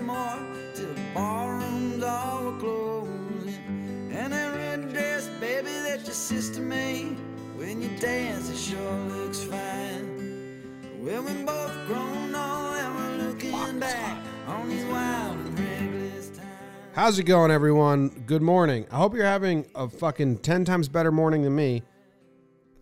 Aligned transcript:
some 0.00 0.06
more 0.06 0.38
till 0.74 0.86
the 0.86 1.00
barrooms 1.14 2.02
all 2.02 2.44
were 2.44 2.58
closing. 2.58 4.10
And 4.12 4.32
that 4.32 4.54
red 4.54 4.92
dress, 4.92 5.28
baby, 5.40 5.68
that 5.68 6.00
your 6.04 6.14
sister 6.14 6.60
made, 6.60 7.16
when 7.56 7.82
you 7.82 7.90
dance, 7.98 8.50
it 8.50 8.56
sure 8.56 8.98
looks 9.08 9.44
fine. 9.44 10.80
Well, 11.00 11.22
we 11.22 11.32
both 11.44 11.86
grown 11.86 12.34
old 12.34 12.76
and 12.76 12.94
we're 12.94 13.28
looking 13.28 13.80
back 13.80 14.22
on 14.46 14.68
these 14.68 14.84
wild 14.86 15.36
and 15.36 15.58
reckless 15.58 16.28
times. 16.30 16.48
How's 16.94 17.18
it 17.18 17.24
going, 17.24 17.50
everyone? 17.50 18.08
Good 18.26 18.42
morning. 18.42 18.86
I 18.90 18.96
hope 18.96 19.14
you're 19.14 19.24
having 19.24 19.66
a 19.74 19.88
fucking 19.88 20.38
ten 20.38 20.64
times 20.64 20.88
better 20.88 21.12
morning 21.12 21.42
than 21.42 21.54
me. 21.54 21.82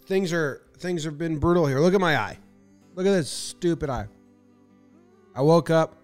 Things 0.06 0.32
are 0.32 0.62
things 0.78 1.05
have 1.05 1.19
been 1.19 1.38
brutal 1.38 1.66
here. 1.66 1.80
Look 1.80 1.94
at 1.94 2.00
my 2.00 2.16
eye. 2.16 2.38
Look 2.94 3.06
at 3.06 3.12
this 3.12 3.28
stupid 3.30 3.91
eye. 3.91 4.06
I 5.34 5.42
woke 5.42 5.70
up 5.70 5.96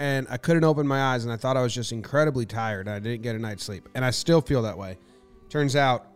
and 0.00 0.26
I 0.30 0.38
couldn't 0.38 0.64
open 0.64 0.86
my 0.86 1.12
eyes, 1.12 1.24
and 1.24 1.32
I 1.32 1.36
thought 1.36 1.58
I 1.58 1.62
was 1.62 1.74
just 1.74 1.92
incredibly 1.92 2.46
tired. 2.46 2.88
I 2.88 2.98
didn't 2.98 3.20
get 3.20 3.36
a 3.36 3.38
night's 3.38 3.62
sleep, 3.62 3.86
and 3.94 4.02
I 4.02 4.10
still 4.10 4.40
feel 4.40 4.62
that 4.62 4.76
way. 4.76 4.98
Turns 5.50 5.76
out, 5.76 6.06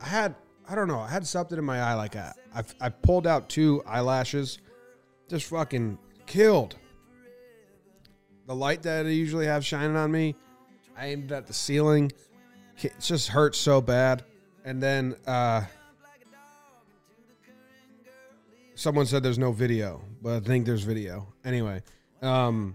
I 0.00 0.08
had 0.08 0.34
I 0.68 0.74
don't 0.74 0.88
know. 0.88 0.98
I 0.98 1.08
had 1.08 1.26
something 1.26 1.56
in 1.56 1.64
my 1.64 1.80
eye. 1.80 1.94
Like 1.94 2.16
I 2.16 2.32
I, 2.54 2.62
I 2.80 2.88
pulled 2.88 3.26
out 3.26 3.48
two 3.48 3.82
eyelashes, 3.86 4.58
just 5.28 5.46
fucking 5.46 5.98
killed. 6.26 6.74
The 8.46 8.54
light 8.56 8.82
that 8.82 9.06
I 9.06 9.10
usually 9.10 9.46
have 9.46 9.64
shining 9.64 9.96
on 9.96 10.10
me, 10.10 10.34
I 10.96 11.06
aimed 11.06 11.30
at 11.30 11.46
the 11.46 11.52
ceiling. 11.52 12.10
It 12.82 12.94
just 13.00 13.28
hurt 13.28 13.54
so 13.54 13.80
bad. 13.80 14.24
And 14.64 14.82
then 14.82 15.14
uh, 15.26 15.62
someone 18.74 19.06
said 19.06 19.22
there's 19.22 19.38
no 19.38 19.52
video, 19.52 20.02
but 20.22 20.36
I 20.36 20.40
think 20.40 20.66
there's 20.66 20.82
video. 20.82 21.32
Anyway, 21.44 21.82
um, 22.22 22.74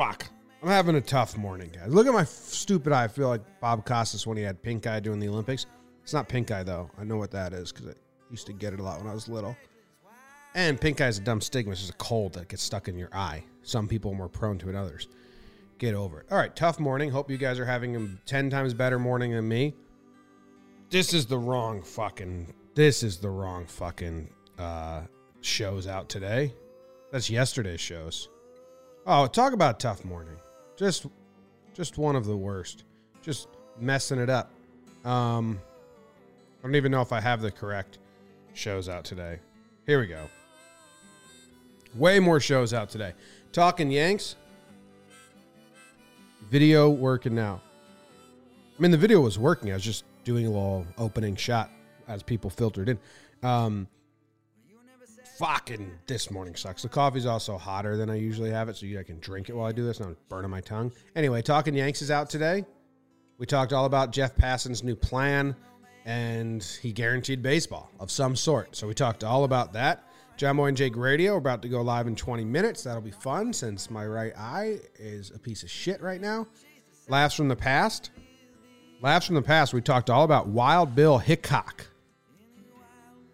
fuck. 0.00 0.24
I'm 0.62 0.68
having 0.68 0.96
a 0.96 1.00
tough 1.00 1.36
morning, 1.36 1.70
guys. 1.74 1.92
Look 1.92 2.06
at 2.06 2.14
my 2.14 2.24
stupid 2.24 2.90
eye. 2.90 3.04
I 3.04 3.08
feel 3.08 3.28
like 3.28 3.42
Bob 3.60 3.84
Costas 3.84 4.26
when 4.26 4.38
he 4.38 4.42
had 4.42 4.62
pink 4.62 4.86
eye 4.86 4.98
doing 4.98 5.20
the 5.20 5.28
Olympics. 5.28 5.66
It's 6.02 6.14
not 6.14 6.26
pink 6.26 6.50
eye 6.50 6.62
though. 6.62 6.90
I 6.98 7.04
know 7.04 7.18
what 7.18 7.30
that 7.32 7.52
is 7.52 7.70
because 7.70 7.88
I 7.88 7.92
used 8.30 8.46
to 8.46 8.54
get 8.54 8.72
it 8.72 8.80
a 8.80 8.82
lot 8.82 8.98
when 8.98 9.10
I 9.10 9.12
was 9.12 9.28
little. 9.28 9.54
And 10.54 10.80
pink 10.80 11.02
eye 11.02 11.08
is 11.08 11.18
a 11.18 11.20
dumb 11.20 11.42
stigma. 11.42 11.72
It's 11.72 11.82
just 11.82 11.92
a 11.92 11.98
cold 11.98 12.32
that 12.32 12.48
gets 12.48 12.62
stuck 12.62 12.88
in 12.88 12.96
your 12.96 13.10
eye. 13.12 13.44
Some 13.62 13.86
people 13.86 14.12
are 14.12 14.14
more 14.14 14.30
prone 14.30 14.56
to 14.58 14.70
it, 14.70 14.72
than 14.72 14.80
others. 14.80 15.08
Get 15.76 15.94
over 15.94 16.20
it. 16.20 16.26
All 16.30 16.38
right, 16.38 16.54
tough 16.56 16.80
morning. 16.80 17.10
Hope 17.10 17.30
you 17.30 17.36
guys 17.36 17.58
are 17.58 17.66
having 17.66 17.96
a 17.96 18.08
10 18.24 18.48
times 18.48 18.72
better 18.72 18.98
morning 18.98 19.32
than 19.32 19.46
me. 19.46 19.74
This 20.88 21.12
is 21.12 21.26
the 21.26 21.38
wrong 21.38 21.82
fucking. 21.82 22.54
This 22.74 23.02
is 23.02 23.18
the 23.18 23.28
wrong 23.28 23.66
fucking 23.66 24.30
uh, 24.58 25.02
shows 25.42 25.86
out 25.86 26.08
today. 26.08 26.54
That's 27.12 27.28
yesterday's 27.28 27.80
shows. 27.80 28.30
Oh, 29.06 29.26
talk 29.26 29.52
about 29.52 29.80
tough 29.80 30.04
morning. 30.04 30.36
Just, 30.76 31.06
just 31.74 31.98
one 31.98 32.16
of 32.16 32.26
the 32.26 32.36
worst. 32.36 32.84
Just 33.22 33.48
messing 33.78 34.18
it 34.18 34.28
up. 34.28 34.50
Um, 35.04 35.60
I 36.60 36.66
don't 36.66 36.74
even 36.74 36.92
know 36.92 37.00
if 37.00 37.12
I 37.12 37.20
have 37.20 37.40
the 37.40 37.50
correct 37.50 37.98
shows 38.52 38.88
out 38.88 39.04
today. 39.04 39.38
Here 39.86 40.00
we 40.00 40.06
go. 40.06 40.28
Way 41.94 42.20
more 42.20 42.40
shows 42.40 42.74
out 42.74 42.90
today. 42.90 43.14
Talking 43.52 43.90
Yanks. 43.90 44.36
Video 46.50 46.90
working 46.90 47.34
now. 47.34 47.60
I 48.78 48.82
mean, 48.82 48.90
the 48.90 48.98
video 48.98 49.20
was 49.20 49.38
working. 49.38 49.70
I 49.70 49.74
was 49.74 49.84
just 49.84 50.04
doing 50.24 50.46
a 50.46 50.50
little 50.50 50.86
opening 50.98 51.36
shot 51.36 51.70
as 52.06 52.22
people 52.22 52.50
filtered 52.50 52.88
in. 52.88 52.98
Um, 53.42 53.88
fucking 55.40 55.90
this 56.06 56.30
morning 56.30 56.54
sucks. 56.54 56.82
The 56.82 56.88
coffee's 56.90 57.24
also 57.24 57.56
hotter 57.56 57.96
than 57.96 58.10
I 58.10 58.16
usually 58.16 58.50
have 58.50 58.68
it, 58.68 58.76
so 58.76 58.86
I 58.86 59.02
can 59.02 59.18
drink 59.20 59.48
it 59.48 59.54
while 59.54 59.66
I 59.66 59.72
do 59.72 59.82
this. 59.82 59.98
Not 59.98 60.14
burning 60.28 60.50
my 60.50 60.60
tongue. 60.60 60.92
Anyway, 61.16 61.40
Talking 61.40 61.74
Yanks 61.74 62.02
is 62.02 62.10
out 62.10 62.28
today. 62.28 62.62
We 63.38 63.46
talked 63.46 63.72
all 63.72 63.86
about 63.86 64.12
Jeff 64.12 64.36
Passan's 64.36 64.84
new 64.84 64.94
plan, 64.94 65.56
and 66.04 66.62
he 66.82 66.92
guaranteed 66.92 67.42
baseball 67.42 67.90
of 67.98 68.10
some 68.10 68.36
sort. 68.36 68.76
So 68.76 68.86
we 68.86 68.92
talked 68.92 69.24
all 69.24 69.44
about 69.44 69.72
that. 69.72 70.04
Jomboy 70.36 70.68
and 70.68 70.76
Jake 70.76 70.94
Radio 70.94 71.36
are 71.36 71.38
about 71.38 71.62
to 71.62 71.70
go 71.70 71.80
live 71.80 72.06
in 72.06 72.14
20 72.14 72.44
minutes. 72.44 72.82
That'll 72.82 73.00
be 73.00 73.10
fun 73.10 73.54
since 73.54 73.90
my 73.90 74.06
right 74.06 74.34
eye 74.36 74.78
is 74.98 75.30
a 75.34 75.38
piece 75.38 75.62
of 75.62 75.70
shit 75.70 76.02
right 76.02 76.20
now. 76.20 76.46
Laughs 77.08 77.34
from 77.34 77.48
the 77.48 77.56
past. 77.56 78.10
Laughs 79.00 79.24
from 79.24 79.36
the 79.36 79.42
past. 79.42 79.72
We 79.72 79.80
talked 79.80 80.10
all 80.10 80.24
about 80.24 80.48
Wild 80.48 80.94
Bill 80.94 81.16
Hickok. 81.16 81.86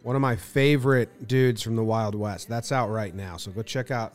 One 0.06 0.15
of 0.15 0.22
my 0.22 0.37
favorite 0.37 1.27
dudes 1.27 1.62
from 1.62 1.75
the 1.75 1.83
Wild 1.83 2.15
West. 2.15 2.49
That's 2.49 2.71
out 2.71 2.91
right 2.91 3.12
now. 3.12 3.39
So 3.39 3.50
go 3.50 3.62
check 3.62 3.91
out 3.91 4.12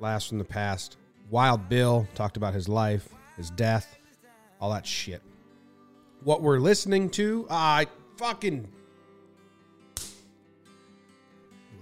Last 0.00 0.30
from 0.30 0.38
the 0.38 0.44
Past. 0.44 0.96
Wild 1.30 1.68
Bill 1.68 2.08
talked 2.16 2.36
about 2.36 2.54
his 2.54 2.68
life, 2.68 3.08
his 3.36 3.48
death, 3.50 3.98
all 4.60 4.72
that 4.72 4.84
shit. 4.84 5.22
What 6.24 6.42
we're 6.42 6.58
listening 6.58 7.08
to, 7.10 7.46
I 7.48 7.86
fucking 8.16 8.66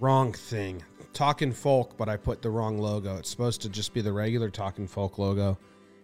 wrong 0.01 0.35
thing. 0.35 0.85
Talking 1.15 1.55
Folk, 1.55 1.97
but 1.97 2.11
I 2.11 2.19
put 2.19 2.43
the 2.43 2.51
wrong 2.51 2.77
logo. 2.77 3.17
It's 3.17 3.31
supposed 3.31 3.63
to 3.63 3.71
just 3.71 3.95
be 3.95 4.03
the 4.03 4.13
regular 4.13 4.51
Talking 4.51 4.87
Folk 4.87 5.17
logo. 5.17 5.57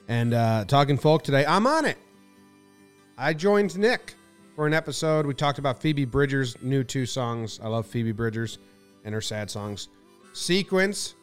And 0.09 0.33
uh, 0.33 0.65
Talking 0.67 0.97
Folk 0.97 1.23
today, 1.23 1.45
I'm 1.45 1.67
on 1.67 1.85
it. 1.85 1.99
I 3.19 3.35
joined 3.35 3.77
Nick 3.77 4.15
for 4.57 4.67
an 4.67 4.73
episode. 4.73 5.27
We 5.27 5.35
talked 5.35 5.59
about 5.59 5.83
Phoebe 5.83 6.07
Bridgers' 6.07 6.57
new 6.63 6.83
two 6.83 7.05
songs. 7.05 7.61
I 7.63 7.69
love 7.69 7.87
Phoebe 7.87 8.13
Bridgers 8.13 8.59
and 9.05 9.15
her 9.15 9.21
sad 9.21 9.51
songs. 9.51 9.89
Sequence, 10.33 11.15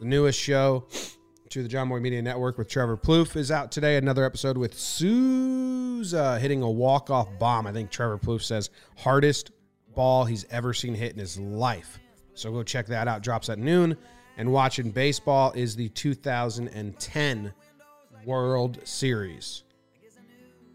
the 0.00 0.04
newest 0.04 0.38
show 0.38 0.84
to 1.48 1.62
the 1.62 1.68
Jomboy 1.68 2.02
Media 2.02 2.20
Network 2.20 2.58
with 2.58 2.68
Trevor 2.68 2.96
Plouffe 2.96 3.36
is 3.36 3.52
out 3.52 3.70
today. 3.70 3.96
Another 3.96 4.24
episode 4.24 4.58
with 4.58 4.76
Souza 4.76 6.40
hitting 6.40 6.62
a 6.62 6.70
walk-off 6.70 7.28
bomb. 7.38 7.68
I 7.68 7.72
think 7.72 7.90
Trevor 7.90 8.18
Plouffe 8.18 8.42
says 8.42 8.70
hardest 8.96 9.52
ball 9.94 10.24
he's 10.24 10.44
ever 10.50 10.74
seen 10.74 10.94
hit 10.94 11.12
in 11.12 11.20
his 11.20 11.38
life. 11.38 12.00
So 12.34 12.50
go 12.50 12.64
check 12.64 12.86
that 12.86 13.06
out. 13.06 13.22
Drops 13.22 13.48
at 13.48 13.60
noon. 13.60 13.96
And 14.38 14.52
watching 14.52 14.90
baseball 14.90 15.52
is 15.52 15.76
the 15.76 15.88
2010 15.90 17.52
World 18.24 18.80
Series. 18.82 19.62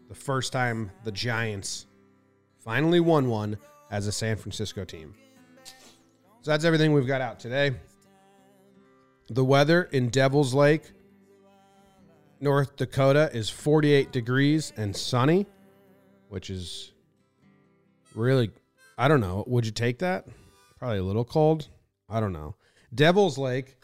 The 0.08 0.14
first 0.14 0.54
time 0.54 0.90
the 1.04 1.12
Giants 1.12 1.84
finally 2.68 3.00
won 3.00 3.30
one 3.30 3.56
as 3.90 4.06
a 4.06 4.12
San 4.12 4.36
Francisco 4.36 4.84
team. 4.84 5.14
So 6.42 6.50
that's 6.50 6.66
everything 6.66 6.92
we've 6.92 7.06
got 7.06 7.22
out 7.22 7.40
today. 7.40 7.72
The 9.30 9.42
weather 9.42 9.84
in 9.84 10.10
Devil's 10.10 10.52
Lake, 10.52 10.82
North 12.40 12.76
Dakota 12.76 13.30
is 13.32 13.48
48 13.48 14.12
degrees 14.12 14.74
and 14.76 14.94
sunny, 14.94 15.46
which 16.28 16.50
is 16.50 16.92
really, 18.14 18.50
I 18.98 19.08
don't 19.08 19.22
know. 19.22 19.44
Would 19.46 19.64
you 19.64 19.72
take 19.72 20.00
that? 20.00 20.26
Probably 20.78 20.98
a 20.98 21.02
little 21.02 21.24
cold. 21.24 21.68
I 22.06 22.20
don't 22.20 22.34
know. 22.34 22.54
Devil's 22.94 23.38
Lake, 23.38 23.78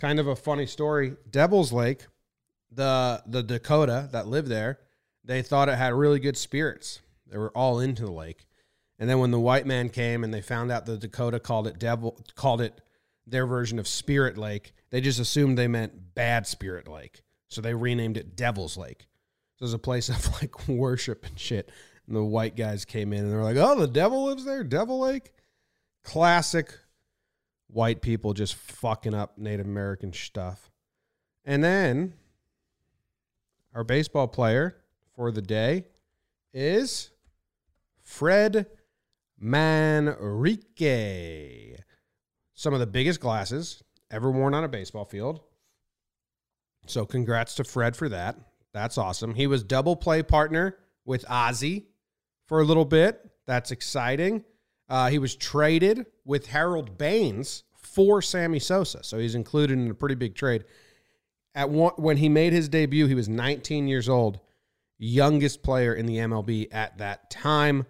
kind 0.00 0.18
of 0.18 0.26
a 0.26 0.34
funny 0.34 0.64
story. 0.64 1.14
Devil's 1.30 1.74
Lake, 1.74 2.06
the 2.72 3.22
the 3.26 3.42
Dakota 3.42 4.08
that 4.12 4.28
lived 4.28 4.48
there, 4.48 4.78
they 5.22 5.42
thought 5.42 5.68
it 5.68 5.76
had 5.76 5.92
really 5.92 6.20
good 6.20 6.38
spirits. 6.38 7.00
They 7.30 7.38
were 7.38 7.50
all 7.50 7.80
into 7.80 8.02
the 8.02 8.12
lake. 8.12 8.46
And 8.98 9.08
then 9.08 9.18
when 9.18 9.30
the 9.30 9.40
white 9.40 9.66
man 9.66 9.88
came 9.88 10.24
and 10.24 10.34
they 10.34 10.42
found 10.42 10.70
out 10.70 10.84
the 10.84 10.98
Dakota 10.98 11.40
called 11.40 11.66
it 11.66 11.78
devil 11.78 12.18
called 12.34 12.60
it 12.60 12.80
their 13.26 13.46
version 13.46 13.78
of 13.78 13.88
Spirit 13.88 14.36
Lake, 14.36 14.72
they 14.90 15.00
just 15.00 15.18
assumed 15.20 15.56
they 15.56 15.68
meant 15.68 16.14
bad 16.14 16.46
spirit 16.46 16.88
lake. 16.88 17.22
So 17.48 17.60
they 17.60 17.74
renamed 17.74 18.16
it 18.16 18.36
Devil's 18.36 18.76
Lake. 18.76 19.06
So 19.56 19.62
it 19.62 19.66
was 19.66 19.74
a 19.74 19.78
place 19.78 20.08
of 20.08 20.28
like 20.42 20.68
worship 20.68 21.24
and 21.24 21.38
shit. 21.38 21.70
And 22.06 22.16
the 22.16 22.24
white 22.24 22.56
guys 22.56 22.84
came 22.84 23.12
in 23.12 23.20
and 23.20 23.32
they're 23.32 23.42
like, 23.42 23.56
"Oh, 23.56 23.78
the 23.78 23.86
devil 23.86 24.24
lives 24.24 24.44
there, 24.44 24.64
Devil 24.64 25.00
Lake." 25.00 25.32
Classic 26.02 26.72
white 27.68 28.02
people 28.02 28.34
just 28.34 28.54
fucking 28.54 29.14
up 29.14 29.38
Native 29.38 29.66
American 29.66 30.12
stuff. 30.12 30.70
And 31.44 31.62
then 31.62 32.14
our 33.74 33.84
baseball 33.84 34.28
player 34.28 34.76
for 35.14 35.30
the 35.30 35.42
day 35.42 35.84
is 36.52 37.10
Fred 38.10 38.66
Manrique. 39.42 40.66
Some 42.54 42.74
of 42.74 42.80
the 42.80 42.86
biggest 42.86 43.20
glasses 43.20 43.82
ever 44.10 44.30
worn 44.30 44.52
on 44.52 44.64
a 44.64 44.68
baseball 44.68 45.04
field. 45.04 45.40
So 46.86 47.06
congrats 47.06 47.54
to 47.54 47.64
Fred 47.64 47.96
for 47.96 48.08
that. 48.08 48.36
That's 48.74 48.98
awesome. 48.98 49.34
He 49.34 49.46
was 49.46 49.62
double 49.62 49.96
play 49.96 50.22
partner 50.22 50.76
with 51.04 51.24
Ozzie 51.30 51.86
for 52.46 52.60
a 52.60 52.64
little 52.64 52.84
bit. 52.84 53.20
That's 53.46 53.70
exciting. 53.70 54.44
Uh, 54.88 55.08
he 55.08 55.18
was 55.18 55.36
traded 55.36 56.04
with 56.24 56.46
Harold 56.46 56.98
Baines 56.98 57.62
for 57.76 58.20
Sammy 58.20 58.58
Sosa, 58.58 59.04
so 59.04 59.18
he's 59.18 59.36
included 59.36 59.78
in 59.78 59.88
a 59.90 59.94
pretty 59.94 60.16
big 60.16 60.34
trade. 60.34 60.64
At 61.54 61.70
one, 61.70 61.92
when 61.96 62.16
he 62.16 62.28
made 62.28 62.52
his 62.52 62.68
debut, 62.68 63.06
he 63.06 63.14
was 63.14 63.28
19 63.28 63.88
years 63.88 64.08
old, 64.08 64.40
youngest 64.98 65.62
player 65.62 65.94
in 65.94 66.06
the 66.06 66.16
MLB 66.18 66.68
at 66.72 66.98
that 66.98 67.30
time. 67.30 67.86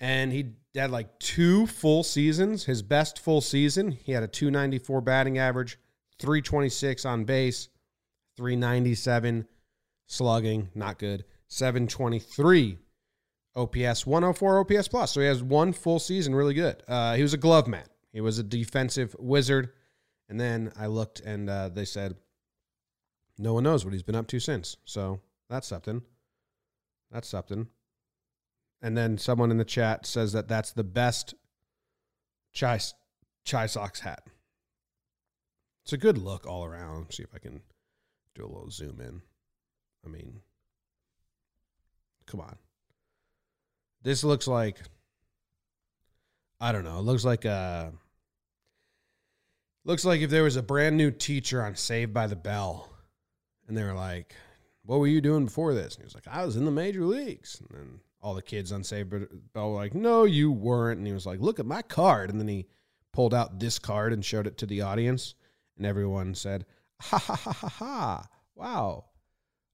And 0.00 0.32
he 0.32 0.52
had 0.74 0.90
like 0.90 1.18
two 1.18 1.66
full 1.66 2.02
seasons. 2.02 2.64
His 2.64 2.82
best 2.82 3.18
full 3.18 3.40
season, 3.40 3.92
he 3.92 4.12
had 4.12 4.22
a 4.22 4.28
294 4.28 5.00
batting 5.00 5.38
average, 5.38 5.78
326 6.18 7.04
on 7.04 7.24
base, 7.24 7.68
397 8.36 9.46
slugging, 10.06 10.70
not 10.74 10.98
good, 10.98 11.24
723 11.48 12.78
OPS, 13.56 14.06
104 14.06 14.58
OPS 14.60 14.88
plus. 14.88 15.12
So 15.12 15.20
he 15.20 15.26
has 15.26 15.42
one 15.42 15.72
full 15.72 15.98
season, 15.98 16.34
really 16.34 16.54
good. 16.54 16.82
Uh, 16.88 17.14
he 17.14 17.22
was 17.22 17.34
a 17.34 17.38
glove 17.38 17.68
man. 17.68 17.86
He 18.12 18.20
was 18.20 18.38
a 18.38 18.42
defensive 18.42 19.14
wizard. 19.18 19.70
And 20.28 20.40
then 20.40 20.72
I 20.76 20.86
looked 20.86 21.20
and 21.20 21.48
uh, 21.48 21.68
they 21.68 21.84
said, 21.84 22.16
no 23.38 23.54
one 23.54 23.64
knows 23.64 23.84
what 23.84 23.92
he's 23.92 24.02
been 24.02 24.14
up 24.14 24.26
to 24.28 24.40
since. 24.40 24.76
So 24.84 25.20
that's 25.48 25.66
something. 25.66 26.02
That's 27.10 27.28
something. 27.28 27.68
And 28.84 28.94
then 28.94 29.16
someone 29.16 29.50
in 29.50 29.56
the 29.56 29.64
chat 29.64 30.04
says 30.04 30.34
that 30.34 30.46
that's 30.46 30.72
the 30.72 30.84
best 30.84 31.34
Chi, 32.54 32.78
Chi 33.48 33.66
Sox 33.66 34.00
hat. 34.00 34.24
It's 35.82 35.94
a 35.94 35.96
good 35.96 36.18
look 36.18 36.46
all 36.46 36.66
around. 36.66 37.10
See 37.10 37.22
if 37.22 37.30
I 37.34 37.38
can 37.38 37.62
do 38.34 38.44
a 38.44 38.46
little 38.46 38.70
zoom 38.70 39.00
in. 39.00 39.22
I 40.04 40.08
mean, 40.10 40.40
come 42.26 42.40
on. 42.40 42.56
This 44.02 44.22
looks 44.22 44.46
like 44.46 44.76
I 46.60 46.70
don't 46.70 46.84
know. 46.84 46.98
It 46.98 47.04
looks 47.04 47.24
like 47.24 47.46
a 47.46 47.90
looks 49.84 50.04
like 50.04 50.20
if 50.20 50.28
there 50.28 50.42
was 50.42 50.56
a 50.56 50.62
brand 50.62 50.98
new 50.98 51.10
teacher 51.10 51.64
on 51.64 51.74
Saved 51.74 52.12
by 52.12 52.26
the 52.26 52.36
Bell, 52.36 52.90
and 53.66 53.78
they 53.78 53.82
were 53.82 53.94
like, 53.94 54.34
"What 54.84 55.00
were 55.00 55.06
you 55.06 55.22
doing 55.22 55.46
before 55.46 55.72
this?" 55.72 55.94
And 55.94 56.02
he 56.02 56.04
was 56.04 56.14
like, 56.14 56.28
"I 56.28 56.44
was 56.44 56.56
in 56.56 56.66
the 56.66 56.70
major 56.70 57.06
leagues." 57.06 57.60
And 57.60 57.68
then 57.78 58.00
all 58.24 58.34
the 58.34 58.42
kids 58.42 58.72
unsaved. 58.72 59.10
But 59.10 59.52
Bell 59.52 59.70
were 59.70 59.76
like, 59.76 59.94
"No, 59.94 60.24
you 60.24 60.50
weren't." 60.50 60.98
And 60.98 61.06
he 61.06 61.12
was 61.12 61.26
like, 61.26 61.40
"Look 61.40 61.60
at 61.60 61.66
my 61.66 61.82
card." 61.82 62.30
And 62.30 62.40
then 62.40 62.48
he 62.48 62.66
pulled 63.12 63.34
out 63.34 63.60
this 63.60 63.78
card 63.78 64.12
and 64.12 64.24
showed 64.24 64.46
it 64.46 64.56
to 64.58 64.66
the 64.66 64.80
audience, 64.80 65.34
and 65.76 65.86
everyone 65.86 66.34
said, 66.34 66.64
"Ha 67.02 67.18
ha 67.18 67.36
ha 67.36 67.52
ha 67.52 67.68
ha! 67.68 68.26
Wow, 68.56 69.04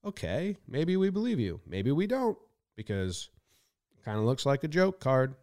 okay, 0.05 0.57
maybe 0.67 0.97
we 0.97 1.11
believe 1.11 1.39
you, 1.39 1.61
maybe 1.67 1.93
we 1.93 2.07
don't, 2.07 2.37
because." 2.77 3.31
it 3.97 4.05
Kind 4.05 4.19
of 4.19 4.25
looks 4.25 4.45
like 4.47 4.65
a 4.65 4.69
joke 4.69 4.99
card. 4.99 5.35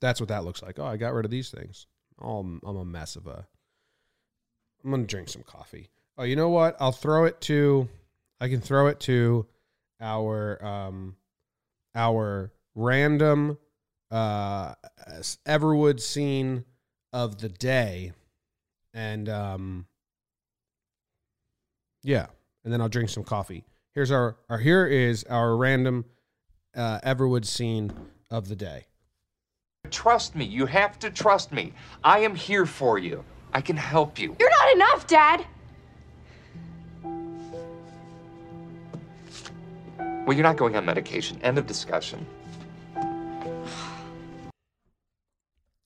That's 0.00 0.20
what 0.20 0.28
that 0.28 0.44
looks 0.44 0.62
like. 0.62 0.78
Oh, 0.80 0.84
I 0.84 0.96
got 0.96 1.14
rid 1.14 1.24
of 1.24 1.30
these 1.30 1.50
things. 1.50 1.86
Oh, 2.20 2.40
I'm, 2.40 2.60
I'm 2.64 2.76
a 2.76 2.84
mess 2.84 3.16
of 3.16 3.26
a. 3.28 3.46
I'm 4.84 4.90
gonna 4.90 5.04
drink 5.04 5.28
some 5.28 5.44
coffee. 5.44 5.88
Oh, 6.18 6.24
you 6.24 6.36
know 6.36 6.50
what? 6.50 6.76
I'll 6.80 6.92
throw 6.92 7.24
it 7.24 7.40
to. 7.42 7.88
I 8.40 8.48
can 8.48 8.60
throw 8.60 8.88
it 8.88 8.98
to 9.00 9.46
our 10.00 10.62
um, 10.64 11.14
our 11.94 12.52
random 12.74 13.58
uh 14.10 14.74
Everwood 15.46 16.00
scene 16.00 16.64
of 17.12 17.40
the 17.40 17.48
day, 17.48 18.12
and 18.94 19.28
um, 19.28 19.86
yeah, 22.02 22.26
and 22.64 22.72
then 22.72 22.80
I'll 22.80 22.88
drink 22.88 23.10
some 23.10 23.24
coffee. 23.24 23.64
Here's 23.94 24.10
our, 24.10 24.36
our 24.48 24.58
here 24.58 24.86
is 24.86 25.24
our 25.24 25.56
random 25.56 26.04
uh, 26.74 27.00
Everwood 27.00 27.44
scene 27.44 27.92
of 28.30 28.48
the 28.48 28.56
day. 28.56 28.86
Trust 29.90 30.34
me. 30.34 30.44
You 30.44 30.66
have 30.66 30.98
to 31.00 31.10
trust 31.10 31.52
me. 31.52 31.74
I 32.02 32.20
am 32.20 32.34
here 32.34 32.64
for 32.64 32.98
you. 32.98 33.24
I 33.52 33.60
can 33.60 33.76
help 33.76 34.18
you. 34.18 34.34
You're 34.40 34.50
not 34.50 34.74
enough, 34.74 35.06
Dad. 35.06 35.46
Well, 40.24 40.34
you're 40.34 40.44
not 40.44 40.56
going 40.56 40.76
on 40.76 40.84
medication. 40.84 41.40
End 41.42 41.58
of 41.58 41.66
discussion. 41.66 42.24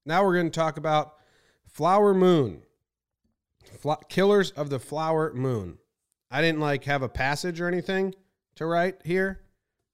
Now 0.04 0.24
we're 0.24 0.34
going 0.34 0.50
to 0.50 0.56
talk 0.56 0.76
about 0.76 1.14
Flower 1.66 2.12
Moon. 2.12 2.62
Fla- 3.80 3.98
Killers 4.08 4.50
of 4.50 4.68
the 4.68 4.78
Flower 4.78 5.32
Moon. 5.32 5.78
I 6.30 6.42
didn't 6.42 6.60
like 6.60 6.84
have 6.84 7.02
a 7.02 7.08
passage 7.08 7.60
or 7.60 7.66
anything 7.66 8.14
to 8.56 8.66
write 8.66 8.96
here 9.04 9.40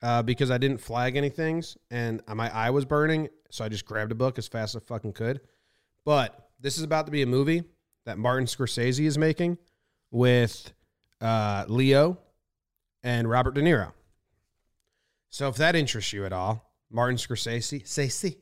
uh, 0.02 0.22
because 0.22 0.50
I 0.50 0.58
didn't 0.58 0.78
flag 0.78 1.16
anything 1.16 1.62
and 1.90 2.20
my 2.26 2.52
eye 2.52 2.70
was 2.70 2.84
burning. 2.84 3.28
So 3.50 3.64
I 3.64 3.68
just 3.68 3.84
grabbed 3.84 4.10
a 4.10 4.16
book 4.16 4.38
as 4.38 4.48
fast 4.48 4.74
as 4.74 4.82
I 4.82 4.84
fucking 4.84 5.12
could. 5.12 5.40
But 6.04 6.50
this 6.58 6.78
is 6.78 6.82
about 6.82 7.06
to 7.06 7.12
be 7.12 7.22
a 7.22 7.26
movie 7.26 7.62
that 8.06 8.18
Martin 8.18 8.46
Scorsese 8.46 9.04
is 9.04 9.16
making 9.16 9.58
with 10.10 10.72
uh, 11.20 11.64
Leo 11.68 12.18
and 13.04 13.30
Robert 13.30 13.54
De 13.54 13.62
Niro. 13.62 13.92
So 15.32 15.48
if 15.48 15.56
that 15.56 15.74
interests 15.74 16.12
you 16.12 16.26
at 16.26 16.32
all, 16.34 16.70
Martin 16.90 17.16
Scorsese, 17.16 17.82
Scorsese, 17.84 18.36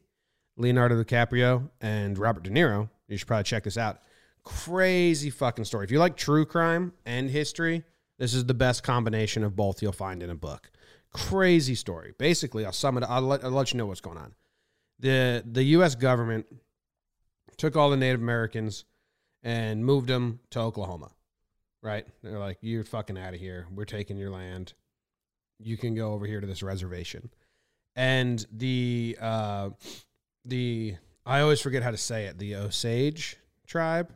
Leonardo 0.56 1.00
DiCaprio, 1.02 1.70
and 1.80 2.18
Robert 2.18 2.42
De 2.42 2.50
Niro, 2.50 2.90
you 3.06 3.16
should 3.16 3.28
probably 3.28 3.44
check 3.44 3.62
this 3.62 3.78
out. 3.78 4.00
Crazy 4.42 5.30
fucking 5.30 5.66
story. 5.66 5.84
If 5.84 5.92
you 5.92 6.00
like 6.00 6.16
true 6.16 6.44
crime 6.44 6.92
and 7.06 7.30
history, 7.30 7.84
this 8.18 8.34
is 8.34 8.44
the 8.44 8.54
best 8.54 8.82
combination 8.82 9.44
of 9.44 9.54
both 9.54 9.80
you'll 9.80 9.92
find 9.92 10.20
in 10.20 10.30
a 10.30 10.34
book. 10.34 10.68
Crazy 11.12 11.76
story. 11.76 12.12
Basically, 12.18 12.66
I'll 12.66 12.72
sum 12.72 12.98
it. 12.98 13.04
I'll 13.08 13.22
let, 13.22 13.44
I'll 13.44 13.52
let 13.52 13.72
you 13.72 13.78
know 13.78 13.86
what's 13.86 14.00
going 14.00 14.18
on. 14.18 14.34
the 14.98 15.44
The 15.46 15.62
U.S. 15.62 15.94
government 15.94 16.46
took 17.56 17.76
all 17.76 17.90
the 17.90 17.96
Native 17.96 18.20
Americans 18.20 18.84
and 19.44 19.84
moved 19.84 20.08
them 20.08 20.40
to 20.50 20.58
Oklahoma. 20.58 21.12
Right? 21.82 22.04
They're 22.22 22.38
like, 22.38 22.58
"You're 22.62 22.84
fucking 22.84 23.16
out 23.16 23.32
of 23.32 23.40
here. 23.40 23.68
We're 23.72 23.84
taking 23.84 24.16
your 24.16 24.30
land. 24.30 24.74
You 25.62 25.76
can 25.76 25.94
go 25.94 26.12
over 26.12 26.26
here 26.26 26.40
to 26.40 26.46
this 26.46 26.62
reservation." 26.62 27.30
And 27.96 28.44
the 28.52 29.16
uh, 29.20 29.70
the 30.44 30.96
I 31.26 31.40
always 31.40 31.60
forget 31.60 31.82
how 31.82 31.90
to 31.90 31.96
say 31.96 32.26
it. 32.26 32.38
The 32.38 32.56
Osage 32.56 33.36
tribe. 33.66 34.12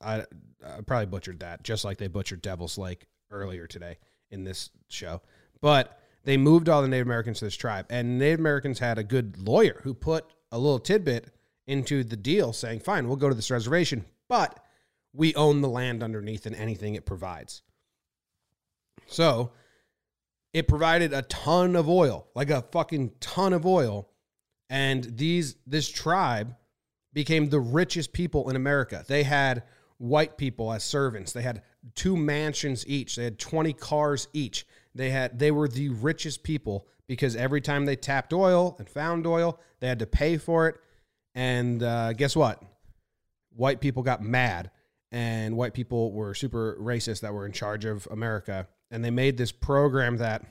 I, 0.00 0.24
I 0.64 0.80
probably 0.86 1.06
butchered 1.06 1.40
that, 1.40 1.64
just 1.64 1.84
like 1.84 1.98
they 1.98 2.06
butchered 2.06 2.42
Devil's 2.42 2.78
Lake 2.78 3.06
earlier 3.30 3.66
today 3.66 3.98
in 4.30 4.44
this 4.44 4.70
show. 4.88 5.20
But 5.60 5.98
they 6.24 6.36
moved 6.36 6.68
all 6.68 6.80
the 6.80 6.88
Native 6.88 7.06
Americans 7.06 7.40
to 7.40 7.46
this 7.46 7.56
tribe, 7.56 7.86
and 7.90 8.18
Native 8.18 8.40
Americans 8.40 8.78
had 8.78 8.98
a 8.98 9.04
good 9.04 9.38
lawyer 9.38 9.80
who 9.82 9.94
put 9.94 10.24
a 10.52 10.58
little 10.58 10.78
tidbit 10.78 11.34
into 11.66 12.04
the 12.04 12.16
deal, 12.16 12.52
saying, 12.52 12.80
"Fine, 12.80 13.08
we'll 13.08 13.16
go 13.16 13.28
to 13.28 13.34
this 13.34 13.50
reservation, 13.50 14.04
but 14.28 14.64
we 15.12 15.34
own 15.34 15.60
the 15.60 15.68
land 15.68 16.02
underneath 16.02 16.46
and 16.46 16.54
anything 16.54 16.94
it 16.94 17.06
provides." 17.06 17.62
So 19.06 19.52
it 20.54 20.68
provided 20.68 21.12
a 21.12 21.22
ton 21.22 21.74
of 21.74 21.88
oil, 21.88 22.28
like 22.34 22.48
a 22.48 22.62
fucking 22.62 23.10
ton 23.18 23.52
of 23.52 23.66
oil, 23.66 24.08
and 24.70 25.04
these 25.04 25.56
this 25.66 25.90
tribe 25.90 26.54
became 27.12 27.50
the 27.50 27.60
richest 27.60 28.12
people 28.12 28.48
in 28.48 28.56
America. 28.56 29.04
They 29.06 29.24
had 29.24 29.64
white 29.98 30.38
people 30.38 30.72
as 30.72 30.84
servants. 30.84 31.32
They 31.32 31.42
had 31.42 31.62
two 31.94 32.16
mansions 32.16 32.86
each. 32.86 33.16
They 33.16 33.24
had 33.24 33.38
20 33.38 33.72
cars 33.74 34.28
each. 34.32 34.66
They 34.94 35.10
had 35.10 35.38
they 35.38 35.50
were 35.50 35.68
the 35.68 35.88
richest 35.88 36.44
people 36.44 36.86
because 37.08 37.34
every 37.34 37.60
time 37.60 37.84
they 37.84 37.96
tapped 37.96 38.32
oil 38.32 38.76
and 38.78 38.88
found 38.88 39.26
oil, 39.26 39.60
they 39.80 39.88
had 39.88 39.98
to 39.98 40.06
pay 40.06 40.38
for 40.38 40.68
it. 40.68 40.76
And 41.34 41.82
uh, 41.82 42.12
guess 42.12 42.36
what? 42.36 42.62
White 43.56 43.80
people 43.80 44.04
got 44.04 44.22
mad, 44.22 44.70
and 45.10 45.56
white 45.56 45.74
people 45.74 46.12
were 46.12 46.32
super 46.32 46.76
racist 46.80 47.20
that 47.20 47.34
were 47.34 47.44
in 47.44 47.52
charge 47.52 47.84
of 47.84 48.06
America. 48.10 48.68
And 48.94 49.04
they 49.04 49.10
made 49.10 49.36
this 49.36 49.50
program 49.50 50.18
that 50.18 50.44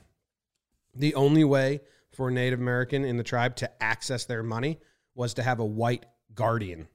the 0.94 1.16
only 1.16 1.46
way 1.46 1.80
for 2.12 2.28
a 2.28 2.32
Native 2.32 2.60
American 2.60 3.06
in 3.06 3.16
the 3.16 3.24
tribe 3.24 3.56
to 3.56 3.82
access 3.82 4.26
their 4.26 4.44
money 4.44 4.82
was 5.16 5.36
to 5.36 5.44
have 5.44 5.62
a 5.62 5.66
white 5.66 6.06
guardian 6.36 6.90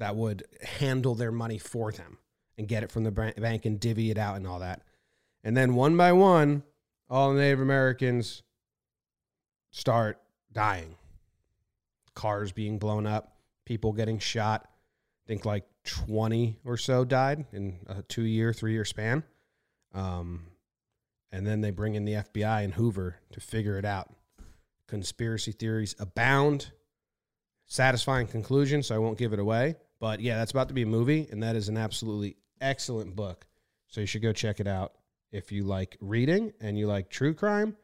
that 0.00 0.16
would 0.16 0.42
handle 0.80 1.14
their 1.14 1.30
money 1.30 1.58
for 1.58 1.92
them 1.92 2.18
and 2.58 2.66
get 2.66 2.82
it 2.82 2.90
from 2.90 3.04
the 3.04 3.12
bank 3.12 3.66
and 3.66 3.78
divvy 3.78 4.10
it 4.10 4.18
out 4.18 4.34
and 4.34 4.48
all 4.48 4.58
that. 4.58 4.82
And 5.44 5.56
then 5.56 5.76
one 5.76 5.96
by 5.96 6.12
one, 6.12 6.64
all 7.08 7.32
the 7.32 7.40
Native 7.40 7.60
Americans 7.60 8.42
start 9.70 10.20
dying. 10.52 10.96
Cars 12.16 12.50
being 12.50 12.80
blown 12.80 13.06
up, 13.06 13.36
people 13.64 13.92
getting 13.92 14.18
shot. 14.18 14.62
I 14.66 15.24
think 15.28 15.44
like 15.44 15.66
20 15.84 16.58
or 16.64 16.76
so 16.76 17.04
died 17.04 17.44
in 17.52 17.78
a 17.86 18.02
two 18.02 18.22
year, 18.22 18.52
three 18.52 18.72
year 18.72 18.84
span. 18.84 19.22
Um, 19.94 20.46
and 21.30 21.46
then 21.46 21.60
they 21.60 21.70
bring 21.70 21.94
in 21.94 22.04
the 22.04 22.14
FBI 22.14 22.64
and 22.64 22.74
Hoover 22.74 23.16
to 23.32 23.40
figure 23.40 23.78
it 23.78 23.84
out. 23.84 24.14
Conspiracy 24.86 25.52
theories 25.52 25.94
abound. 25.98 26.72
Satisfying 27.66 28.26
conclusion, 28.26 28.82
so 28.82 28.94
I 28.94 28.98
won't 28.98 29.18
give 29.18 29.34
it 29.34 29.38
away. 29.38 29.76
But 30.00 30.20
yeah, 30.20 30.38
that's 30.38 30.52
about 30.52 30.68
to 30.68 30.74
be 30.74 30.82
a 30.82 30.86
movie, 30.86 31.28
and 31.30 31.42
that 31.42 31.54
is 31.54 31.68
an 31.68 31.76
absolutely 31.76 32.36
excellent 32.60 33.14
book. 33.14 33.46
So 33.88 34.00
you 34.00 34.06
should 34.06 34.22
go 34.22 34.32
check 34.32 34.60
it 34.60 34.66
out 34.66 34.92
if 35.32 35.52
you 35.52 35.64
like 35.64 35.96
reading 36.00 36.52
and 36.60 36.78
you 36.78 36.86
like 36.86 37.10
true 37.10 37.34
crime 37.34 37.76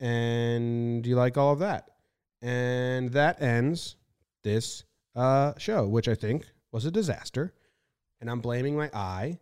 and 0.00 1.06
you 1.06 1.14
like 1.14 1.36
all 1.36 1.52
of 1.52 1.58
that. 1.60 1.90
And 2.42 3.10
that 3.12 3.42
ends 3.42 3.96
this 4.42 4.84
uh, 5.14 5.52
show, 5.58 5.86
which 5.86 6.08
I 6.08 6.14
think 6.14 6.46
was 6.72 6.86
a 6.86 6.90
disaster. 6.90 7.52
And 8.20 8.30
I'm 8.30 8.40
blaming 8.40 8.76
my 8.76 8.90
eye, 8.92 9.38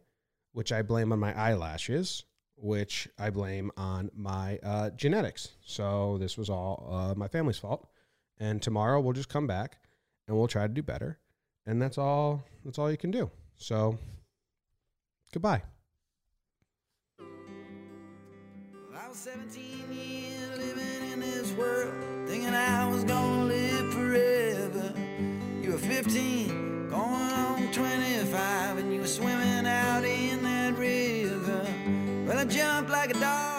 which 0.59 0.73
I 0.73 0.83
blame 0.83 1.13
on 1.13 1.21
my 1.21 1.33
eyelashes, 1.39 2.25
which 2.57 3.09
I 3.17 3.31
blame 3.31 3.71
on 3.77 4.11
my 4.13 4.59
uh, 4.65 4.91
genetics. 4.91 5.51
So 5.65 6.19
this 6.19 6.37
was 6.37 6.51
all 6.51 6.89
uh, 6.91 7.15
my 7.15 7.29
family's 7.29 7.61
fault. 7.61 7.87
And 8.41 8.61
tomorrow 8.61 8.99
we'll 8.99 9.13
just 9.13 9.29
come 9.29 9.47
back 9.47 9.79
and 10.27 10.37
we'll 10.37 10.49
try 10.49 10.63
to 10.63 10.69
do 10.69 10.83
better. 10.83 11.21
And 11.65 11.81
that's 11.81 11.97
all 11.97 12.43
that's 12.65 12.77
all 12.77 12.91
you 12.91 12.97
can 12.97 13.13
do. 13.13 13.31
So 13.57 13.99
goodbye. 15.33 15.63
I 17.21 19.09
was 19.09 19.17
17 19.17 19.63
years 19.93 20.59
living 20.59 21.13
in 21.13 21.21
this 21.21 21.53
world, 21.53 21.95
thinking 22.27 22.53
I 22.53 22.85
was 22.89 23.05
gonna 23.05 23.45
live 23.45 23.95
forever. 23.95 24.93
You 25.63 25.71
were 25.71 25.79
15, 25.79 26.89
going 26.89 27.01
on 27.01 27.73
25, 27.73 28.79
and 28.79 28.93
you 28.93 29.01
were 29.01 29.07
swimming 29.07 29.38
jumped 32.49 32.91
like 32.91 33.11
a 33.11 33.21
dog. 33.21 33.58